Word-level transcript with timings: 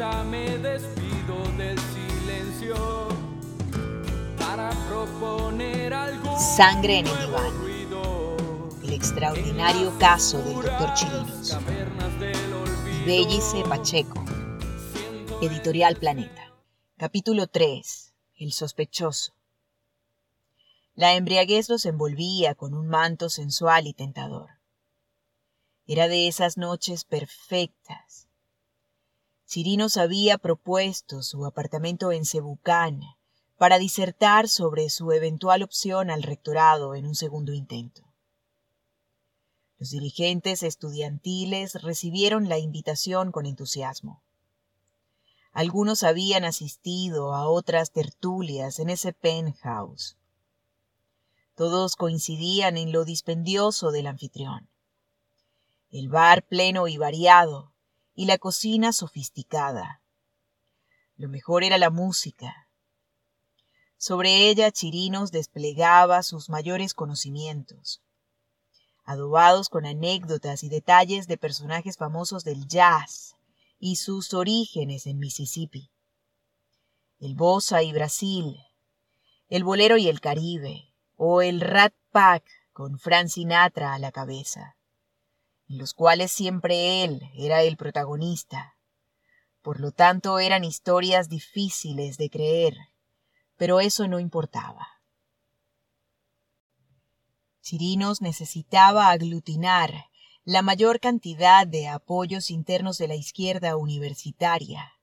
me 0.00 0.56
despido 0.56 1.42
del 1.58 1.78
silencio 1.78 3.08
para 4.38 4.70
proponer 4.88 5.92
algo. 5.92 6.38
Sangre 6.38 7.00
en 7.00 7.06
el 7.06 7.18
diván. 7.18 8.80
El 8.82 8.94
extraordinario 8.94 9.92
caso 9.98 10.38
del 10.42 10.54
doctor 10.54 10.94
Chirinos. 10.94 11.58
Bellice 13.04 13.62
Pacheco. 13.68 14.24
Editorial 15.42 15.96
Planeta. 15.96 16.50
Capítulo 16.96 17.46
3. 17.46 18.14
El 18.36 18.52
sospechoso. 18.52 19.34
La 20.94 21.12
embriaguez 21.14 21.68
los 21.68 21.84
envolvía 21.84 22.54
con 22.54 22.72
un 22.72 22.88
manto 22.88 23.28
sensual 23.28 23.86
y 23.86 23.92
tentador. 23.92 24.48
Era 25.86 26.08
de 26.08 26.26
esas 26.26 26.56
noches 26.56 27.04
perfectas. 27.04 28.29
Chirinos 29.50 29.96
había 29.96 30.38
propuesto 30.38 31.24
su 31.24 31.44
apartamento 31.44 32.12
en 32.12 32.24
Cebucán 32.24 33.00
para 33.58 33.80
disertar 33.80 34.48
sobre 34.48 34.88
su 34.90 35.10
eventual 35.10 35.64
opción 35.64 36.08
al 36.08 36.22
rectorado 36.22 36.94
en 36.94 37.04
un 37.04 37.16
segundo 37.16 37.52
intento. 37.52 38.04
Los 39.76 39.90
dirigentes 39.90 40.62
estudiantiles 40.62 41.82
recibieron 41.82 42.48
la 42.48 42.58
invitación 42.58 43.32
con 43.32 43.44
entusiasmo. 43.44 44.22
Algunos 45.50 46.04
habían 46.04 46.44
asistido 46.44 47.34
a 47.34 47.48
otras 47.48 47.90
tertulias 47.90 48.78
en 48.78 48.88
ese 48.88 49.12
penthouse. 49.12 50.16
Todos 51.56 51.96
coincidían 51.96 52.76
en 52.76 52.92
lo 52.92 53.04
dispendioso 53.04 53.90
del 53.90 54.06
anfitrión. 54.06 54.68
El 55.90 56.08
bar 56.08 56.46
pleno 56.46 56.86
y 56.86 56.98
variado, 56.98 57.72
y 58.14 58.26
la 58.26 58.38
cocina 58.38 58.92
sofisticada. 58.92 60.02
Lo 61.16 61.28
mejor 61.28 61.64
era 61.64 61.78
la 61.78 61.90
música. 61.90 62.68
Sobre 63.96 64.48
ella 64.48 64.70
Chirinos 64.70 65.30
desplegaba 65.30 66.22
sus 66.22 66.48
mayores 66.48 66.94
conocimientos, 66.94 68.02
adobados 69.04 69.68
con 69.68 69.84
anécdotas 69.84 70.62
y 70.62 70.68
detalles 70.68 71.26
de 71.26 71.36
personajes 71.36 71.96
famosos 71.96 72.44
del 72.44 72.66
jazz 72.66 73.34
y 73.78 73.96
sus 73.96 74.32
orígenes 74.34 75.06
en 75.06 75.18
Mississippi. 75.18 75.90
El 77.18 77.34
bossa 77.34 77.82
y 77.82 77.92
Brasil, 77.92 78.56
el 79.48 79.64
bolero 79.64 79.98
y 79.98 80.08
el 80.08 80.20
Caribe, 80.20 80.94
o 81.16 81.42
el 81.42 81.60
Rat 81.60 81.92
Pack 82.12 82.44
con 82.72 82.98
Frank 82.98 83.28
Sinatra 83.28 83.92
a 83.92 83.98
la 83.98 84.12
cabeza, 84.12 84.76
en 85.70 85.78
los 85.78 85.94
cuales 85.94 86.32
siempre 86.32 87.04
él 87.04 87.22
era 87.32 87.62
el 87.62 87.76
protagonista. 87.76 88.76
Por 89.62 89.78
lo 89.78 89.92
tanto 89.92 90.40
eran 90.40 90.64
historias 90.64 91.28
difíciles 91.28 92.18
de 92.18 92.28
creer, 92.28 92.76
pero 93.56 93.78
eso 93.78 94.08
no 94.08 94.18
importaba. 94.18 94.88
Chirinos 97.60 98.20
necesitaba 98.20 99.10
aglutinar 99.10 100.06
la 100.44 100.62
mayor 100.62 100.98
cantidad 100.98 101.68
de 101.68 101.86
apoyos 101.86 102.50
internos 102.50 102.98
de 102.98 103.06
la 103.06 103.14
izquierda 103.14 103.76
universitaria 103.76 104.94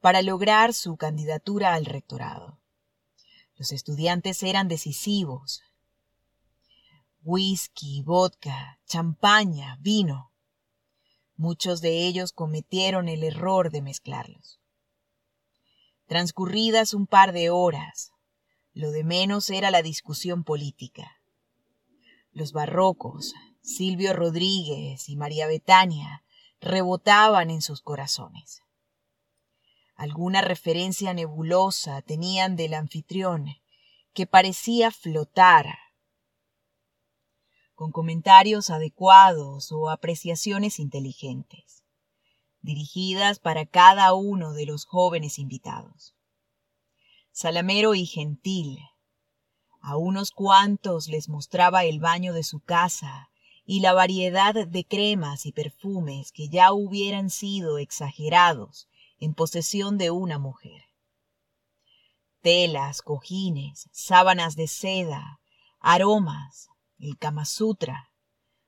para 0.00 0.22
lograr 0.22 0.72
su 0.72 0.96
candidatura 0.96 1.74
al 1.74 1.84
rectorado. 1.84 2.60
Los 3.56 3.72
estudiantes 3.72 4.44
eran 4.44 4.68
decisivos. 4.68 5.62
Whisky, 7.22 8.02
vodka, 8.02 8.78
champaña, 8.86 9.78
vino. 9.80 10.32
Muchos 11.36 11.80
de 11.80 12.06
ellos 12.06 12.32
cometieron 12.32 13.08
el 13.08 13.24
error 13.24 13.70
de 13.70 13.82
mezclarlos. 13.82 14.60
Transcurridas 16.06 16.94
un 16.94 17.06
par 17.06 17.32
de 17.32 17.50
horas, 17.50 18.12
lo 18.72 18.90
de 18.90 19.04
menos 19.04 19.50
era 19.50 19.70
la 19.70 19.82
discusión 19.82 20.44
política. 20.44 21.20
Los 22.32 22.52
barrocos, 22.52 23.34
Silvio 23.60 24.12
Rodríguez 24.12 25.08
y 25.08 25.16
María 25.16 25.46
Betania, 25.46 26.24
rebotaban 26.60 27.50
en 27.50 27.62
sus 27.62 27.82
corazones 27.82 28.62
alguna 30.02 30.40
referencia 30.40 31.14
nebulosa 31.14 32.02
tenían 32.02 32.56
del 32.56 32.74
anfitrión, 32.74 33.46
que 34.12 34.26
parecía 34.26 34.90
flotar, 34.90 35.78
con 37.82 37.90
comentarios 37.90 38.70
adecuados 38.70 39.72
o 39.72 39.90
apreciaciones 39.90 40.78
inteligentes, 40.78 41.82
dirigidas 42.60 43.40
para 43.40 43.66
cada 43.66 44.14
uno 44.14 44.52
de 44.52 44.66
los 44.66 44.84
jóvenes 44.84 45.40
invitados. 45.40 46.14
Salamero 47.32 47.96
y 47.96 48.06
gentil, 48.06 48.78
a 49.80 49.96
unos 49.96 50.30
cuantos 50.30 51.08
les 51.08 51.28
mostraba 51.28 51.82
el 51.82 51.98
baño 51.98 52.32
de 52.32 52.44
su 52.44 52.60
casa 52.60 53.30
y 53.64 53.80
la 53.80 53.94
variedad 53.94 54.54
de 54.54 54.84
cremas 54.86 55.44
y 55.44 55.50
perfumes 55.50 56.30
que 56.30 56.48
ya 56.48 56.72
hubieran 56.72 57.30
sido 57.30 57.78
exagerados 57.78 58.86
en 59.18 59.34
posesión 59.34 59.98
de 59.98 60.12
una 60.12 60.38
mujer. 60.38 60.84
Telas, 62.42 63.02
cojines, 63.02 63.88
sábanas 63.90 64.54
de 64.54 64.68
seda, 64.68 65.40
aromas, 65.80 66.68
el 67.02 67.18
Kama 67.18 67.44
Sutra, 67.44 68.12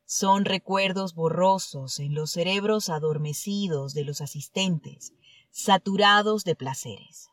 son 0.06 0.44
recuerdos 0.44 1.14
borrosos 1.14 2.00
en 2.00 2.14
los 2.14 2.32
cerebros 2.32 2.88
adormecidos 2.88 3.94
de 3.94 4.04
los 4.04 4.20
asistentes, 4.20 5.12
saturados 5.52 6.42
de 6.42 6.56
placeres. 6.56 7.30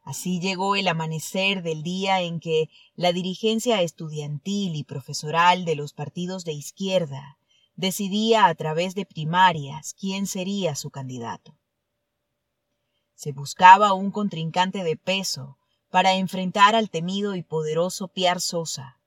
Así 0.00 0.40
llegó 0.40 0.74
el 0.74 0.88
amanecer 0.88 1.62
del 1.62 1.82
día 1.82 2.22
en 2.22 2.40
que 2.40 2.70
la 2.94 3.12
dirigencia 3.12 3.82
estudiantil 3.82 4.74
y 4.74 4.84
profesoral 4.84 5.66
de 5.66 5.76
los 5.76 5.92
partidos 5.92 6.44
de 6.44 6.52
izquierda 6.52 7.38
decidía 7.76 8.46
a 8.46 8.54
través 8.54 8.94
de 8.94 9.04
primarias 9.04 9.94
quién 10.00 10.26
sería 10.26 10.74
su 10.76 10.90
candidato. 10.90 11.58
Se 13.14 13.32
buscaba 13.32 13.92
un 13.92 14.10
contrincante 14.10 14.82
de 14.82 14.96
peso 14.96 15.58
para 15.90 16.14
enfrentar 16.14 16.74
al 16.74 16.88
temido 16.88 17.36
y 17.36 17.42
poderoso 17.42 18.08
Piar 18.08 18.40
Sosa, 18.40 18.98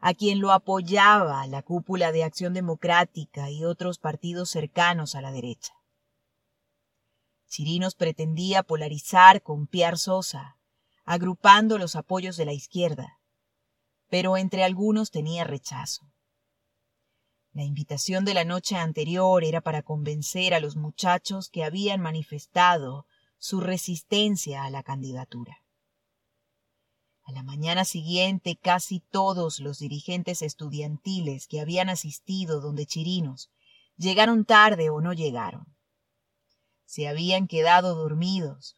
a 0.00 0.14
quien 0.14 0.40
lo 0.40 0.52
apoyaba 0.52 1.46
la 1.46 1.62
cúpula 1.62 2.10
de 2.10 2.24
Acción 2.24 2.54
Democrática 2.54 3.50
y 3.50 3.64
otros 3.64 3.98
partidos 3.98 4.50
cercanos 4.50 5.14
a 5.14 5.20
la 5.20 5.30
derecha. 5.30 5.74
Chirinos 7.48 7.94
pretendía 7.94 8.62
polarizar 8.62 9.42
con 9.42 9.66
Piar 9.66 9.98
Sosa, 9.98 10.56
agrupando 11.04 11.78
los 11.78 11.96
apoyos 11.96 12.36
de 12.36 12.46
la 12.46 12.52
izquierda, 12.52 13.18
pero 14.08 14.36
entre 14.36 14.64
algunos 14.64 15.10
tenía 15.10 15.44
rechazo. 15.44 16.06
La 17.52 17.64
invitación 17.64 18.24
de 18.24 18.34
la 18.34 18.44
noche 18.44 18.76
anterior 18.76 19.42
era 19.42 19.60
para 19.60 19.82
convencer 19.82 20.54
a 20.54 20.60
los 20.60 20.76
muchachos 20.76 21.50
que 21.50 21.64
habían 21.64 22.00
manifestado 22.00 23.06
su 23.38 23.60
resistencia 23.60 24.64
a 24.64 24.70
la 24.70 24.82
candidatura. 24.84 25.59
A 27.30 27.32
la 27.32 27.42
mañana 27.44 27.84
siguiente 27.84 28.58
casi 28.60 28.98
todos 28.98 29.60
los 29.60 29.78
dirigentes 29.78 30.42
estudiantiles 30.42 31.46
que 31.46 31.60
habían 31.60 31.88
asistido 31.88 32.60
donde 32.60 32.86
Chirinos 32.86 33.52
llegaron 33.96 34.44
tarde 34.44 34.90
o 34.90 35.00
no 35.00 35.12
llegaron. 35.12 35.64
Se 36.86 37.06
habían 37.06 37.46
quedado 37.46 37.94
dormidos. 37.94 38.76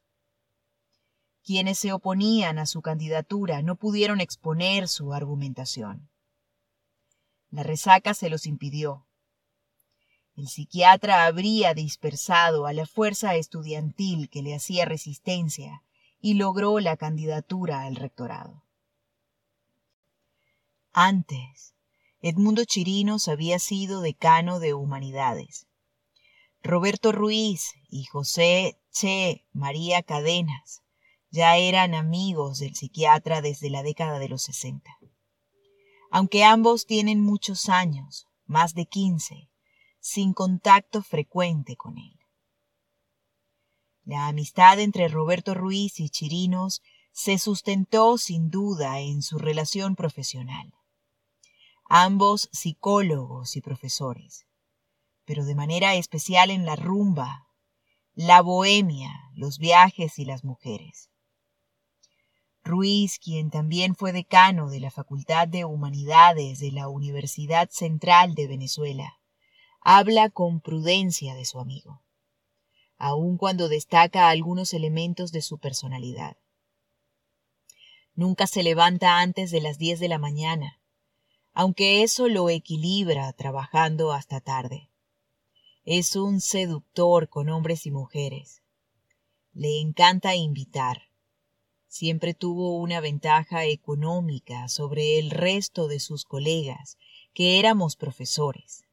Quienes 1.43 1.79
se 1.79 1.95
oponían 1.95 2.59
a 2.59 2.67
su 2.67 2.83
candidatura 2.83 3.63
no 3.63 3.77
pudieron 3.77 4.21
exponer 4.21 4.87
su 4.87 5.15
argumentación. 5.15 6.11
La 7.49 7.63
resaca 7.63 8.13
se 8.13 8.29
los 8.29 8.45
impidió. 8.45 9.07
El 10.37 10.47
psiquiatra 10.49 11.25
habría 11.25 11.73
dispersado 11.73 12.67
a 12.67 12.75
la 12.75 12.85
fuerza 12.85 13.35
estudiantil 13.35 14.29
que 14.29 14.43
le 14.43 14.55
hacía 14.55 14.85
resistencia 14.85 15.83
y 16.23 16.35
logró 16.35 16.79
la 16.79 16.97
candidatura 16.97 17.83
al 17.83 17.97
rectorado. 17.97 18.63
Antes, 20.93 21.75
Edmundo 22.21 22.65
Chirinos 22.65 23.27
había 23.27 23.59
sido 23.59 24.01
decano 24.01 24.61
de 24.61 24.73
Humanidades. 24.73 25.67
Roberto 26.63 27.11
Ruiz 27.11 27.73
y 27.89 28.05
José 28.05 28.79
Che 28.93 29.45
María 29.53 30.03
Cadenas 30.05 30.83
ya 31.31 31.57
eran 31.57 31.95
amigos 31.95 32.61
del 32.61 32.77
psiquiatra 32.77 33.43
desde 33.43 33.69
la 33.69 33.83
década 33.83 34.21
de 34.21 34.29
los 34.29 34.43
sesenta. 34.43 34.97
Aunque 36.13 36.45
ambos 36.45 36.87
tienen 36.87 37.21
muchos 37.21 37.69
años, 37.69 38.29
más 38.47 38.75
de 38.75 38.87
quince, 38.87 39.49
sin 39.99 40.35
contacto 40.35 41.03
frecuente 41.03 41.75
con 41.75 41.99
él. 41.99 42.22
La 44.05 44.27
amistad 44.27 44.81
entre 44.81 45.07
Roberto 45.07 45.55
Ruiz 45.55 46.01
y 46.01 46.09
Chirinos 46.09 46.83
se 47.13 47.39
sustentó 47.39 48.19
sin 48.19 48.51
duda 48.51 48.99
en 49.01 49.23
su 49.23 49.39
relación 49.39 49.95
profesional. 49.95 50.75
Ambos 51.89 52.49
psicólogos 52.53 53.55
y 53.55 53.61
profesores, 53.61 54.47
pero 55.25 55.45
de 55.45 55.55
manera 55.55 55.95
especial 55.95 56.51
en 56.51 56.65
la 56.65 56.75
rumba, 56.75 57.47
la 58.15 58.41
bohemia, 58.43 59.11
los 59.35 59.59
viajes 59.59 60.19
y 60.19 60.25
las 60.25 60.43
mujeres. 60.43 61.11
Ruiz, 62.65 63.19
quien 63.19 63.51
también 63.51 63.95
fue 63.95 64.13
decano 64.13 64.69
de 64.69 64.81
la 64.81 64.91
Facultad 64.91 65.49
de 65.49 65.65
Humanidades 65.65 66.61
de 66.61 66.73
la 66.73 66.89
Universidad 66.89 67.71
Central 67.71 68.35
de 68.35 68.47
Venezuela, 68.47 69.19
habla 69.81 70.31
con 70.31 70.61
prudencia 70.61 71.35
de 71.35 71.45
su 71.45 71.59
amigo, 71.59 72.03
aun 73.03 73.37
cuando 73.37 73.69
destaca 73.69 74.31
algunos 74.31 74.73
elementos 74.73 75.33
de 75.33 75.43
su 75.43 75.59
personalidad. 75.59 76.37
Nunca 78.15 78.47
se 78.47 78.63
levanta 78.63 79.19
antes 79.19 79.51
de 79.51 79.61
las 79.61 79.77
diez 79.77 79.99
de 79.99 80.07
la 80.07 80.19
mañana, 80.19 80.81
aunque 81.53 82.05
eso 82.05 82.29
lo 82.29 82.49
equilibra 82.49 83.33
trabajando 83.33 84.13
hasta 84.13 84.41
tarde. 84.41 84.89
Es 85.85 86.15
un 86.15 86.41
seductor 86.41 87.29
con 87.29 87.49
hombres 87.49 87.87
y 87.87 87.91
mujeres. 87.91 88.63
Le 89.53 89.81
encanta 89.81 90.37
invitar. 90.37 91.09
Siempre 91.89 92.35
tuvo 92.35 92.79
una 92.79 93.01
ventaja 93.01 93.65
económica 93.65 94.69
sobre 94.69 95.19
el 95.19 95.33
resto 95.33 95.89
de 95.89 95.99
sus 95.99 96.25
colegas, 96.25 96.99
que 97.35 97.59
éramos 97.59 97.97
profesores. 97.97 98.85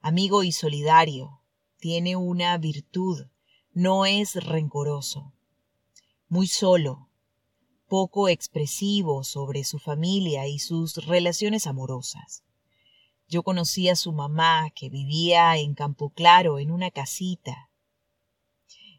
Amigo 0.00 0.44
y 0.44 0.52
solidario, 0.52 1.37
tiene 1.78 2.16
una 2.16 2.58
virtud, 2.58 3.26
no 3.72 4.04
es 4.04 4.34
rencoroso. 4.34 5.32
Muy 6.28 6.46
solo, 6.46 7.08
poco 7.86 8.28
expresivo 8.28 9.24
sobre 9.24 9.64
su 9.64 9.78
familia 9.78 10.46
y 10.46 10.58
sus 10.58 11.06
relaciones 11.06 11.66
amorosas. 11.66 12.42
Yo 13.28 13.42
conocí 13.42 13.88
a 13.88 13.96
su 13.96 14.12
mamá, 14.12 14.70
que 14.74 14.88
vivía 14.88 15.56
en 15.56 15.74
Campo 15.74 16.10
Claro, 16.10 16.58
en 16.58 16.70
una 16.70 16.90
casita. 16.90 17.70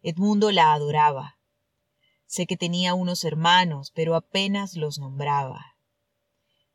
Edmundo 0.02 0.52
la 0.52 0.74
adoraba. 0.74 1.38
Sé 2.26 2.46
que 2.46 2.56
tenía 2.56 2.94
unos 2.94 3.26
hermanos, 3.26 3.92
pero 3.94 4.16
apenas 4.16 4.76
los 4.76 5.00
nombraba. 5.00 5.76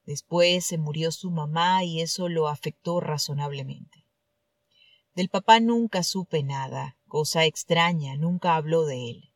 Después 0.04 0.66
se 0.66 0.76
murió 0.78 1.10
su 1.12 1.30
mamá 1.30 1.84
y 1.84 2.00
eso 2.00 2.28
lo 2.28 2.48
afectó 2.48 3.00
razonablemente. 3.00 4.03
Del 5.14 5.28
papá 5.28 5.60
nunca 5.60 6.02
supe 6.02 6.42
nada, 6.42 6.96
cosa 7.06 7.44
extraña, 7.44 8.16
nunca 8.16 8.56
habló 8.56 8.84
de 8.84 9.10
él. 9.10 9.32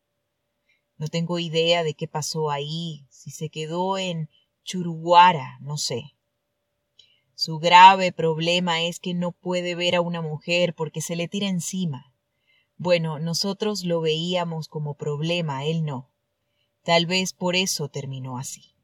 No 0.96 1.06
tengo 1.06 1.38
idea 1.38 1.84
de 1.84 1.94
qué 1.94 2.08
pasó 2.08 2.50
ahí, 2.50 3.06
si 3.10 3.30
se 3.30 3.48
quedó 3.48 3.96
en 3.96 4.28
Churuguara, 4.64 5.58
no 5.60 5.76
sé. 5.76 6.16
Su 7.34 7.60
grave 7.60 8.10
problema 8.10 8.82
es 8.82 8.98
que 8.98 9.14
no 9.14 9.30
puede 9.30 9.76
ver 9.76 9.94
a 9.94 10.00
una 10.00 10.20
mujer 10.20 10.74
porque 10.74 11.00
se 11.00 11.14
le 11.14 11.28
tira 11.28 11.46
encima. 11.46 12.12
Bueno, 12.76 13.20
nosotros 13.20 13.84
lo 13.84 14.00
veíamos 14.00 14.66
como 14.66 14.94
problema, 14.94 15.64
él 15.64 15.84
no. 15.84 16.10
Tal 16.82 17.06
vez 17.06 17.32
por 17.32 17.54
eso 17.54 17.88
terminó 17.88 18.38
así. 18.38 18.74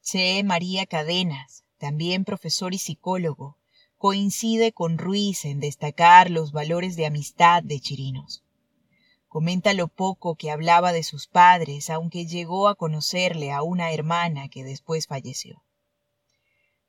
Che 0.00 0.42
María 0.42 0.86
Cadenas, 0.86 1.61
también 1.82 2.24
profesor 2.24 2.74
y 2.74 2.78
psicólogo, 2.78 3.58
coincide 3.96 4.70
con 4.70 4.98
Ruiz 4.98 5.44
en 5.44 5.58
destacar 5.58 6.30
los 6.30 6.52
valores 6.52 6.94
de 6.94 7.06
amistad 7.06 7.60
de 7.64 7.80
Chirinos. 7.80 8.44
Comenta 9.26 9.72
lo 9.72 9.88
poco 9.88 10.36
que 10.36 10.52
hablaba 10.52 10.92
de 10.92 11.02
sus 11.02 11.26
padres, 11.26 11.90
aunque 11.90 12.24
llegó 12.24 12.68
a 12.68 12.76
conocerle 12.76 13.50
a 13.50 13.62
una 13.62 13.90
hermana 13.90 14.48
que 14.48 14.62
después 14.62 15.08
falleció. 15.08 15.64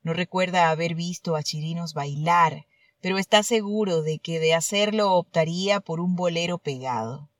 No 0.04 0.12
recuerda 0.12 0.70
haber 0.70 0.94
visto 0.94 1.34
a 1.34 1.42
Chirinos 1.42 1.92
bailar, 1.92 2.68
pero 3.00 3.18
está 3.18 3.42
seguro 3.42 4.02
de 4.02 4.20
que 4.20 4.38
de 4.38 4.54
hacerlo 4.54 5.14
optaría 5.14 5.80
por 5.80 5.98
un 5.98 6.14
bolero 6.14 6.58
pegado. 6.58 7.30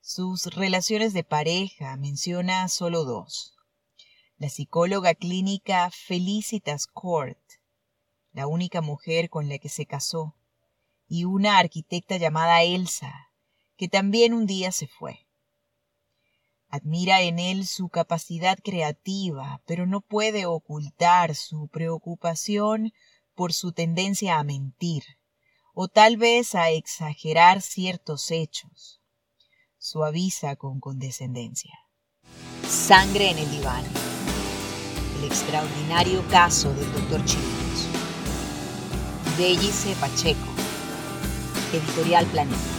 Sus 0.00 0.46
relaciones 0.46 1.12
de 1.12 1.24
pareja 1.24 1.94
menciona 1.98 2.66
solo 2.68 3.04
dos. 3.04 3.57
La 4.38 4.48
psicóloga 4.48 5.16
clínica 5.16 5.90
Felicitas 5.90 6.86
Court, 6.86 7.40
la 8.32 8.46
única 8.46 8.80
mujer 8.80 9.30
con 9.30 9.48
la 9.48 9.58
que 9.58 9.68
se 9.68 9.84
casó, 9.84 10.36
y 11.08 11.24
una 11.24 11.58
arquitecta 11.58 12.18
llamada 12.18 12.62
Elsa, 12.62 13.32
que 13.76 13.88
también 13.88 14.32
un 14.32 14.46
día 14.46 14.70
se 14.70 14.86
fue. 14.86 15.26
Admira 16.68 17.20
en 17.22 17.40
él 17.40 17.66
su 17.66 17.88
capacidad 17.88 18.56
creativa, 18.62 19.60
pero 19.66 19.86
no 19.86 20.02
puede 20.02 20.46
ocultar 20.46 21.34
su 21.34 21.66
preocupación 21.66 22.92
por 23.34 23.52
su 23.52 23.72
tendencia 23.72 24.38
a 24.38 24.44
mentir, 24.44 25.02
o 25.74 25.88
tal 25.88 26.16
vez 26.16 26.54
a 26.54 26.70
exagerar 26.70 27.60
ciertos 27.60 28.30
hechos. 28.30 29.00
Suaviza 29.78 30.54
con 30.54 30.78
condescendencia. 30.78 31.76
Sangre 32.68 33.30
en 33.30 33.38
el 33.38 33.50
diván. 33.50 33.84
El 35.18 35.24
extraordinario 35.24 36.22
caso 36.30 36.72
del 36.74 36.92
doctor 36.92 37.24
Chirinos. 37.24 37.88
Bellice 39.36 39.94
Pacheco. 40.00 40.46
Editorial 41.72 42.24
Planeta. 42.26 42.77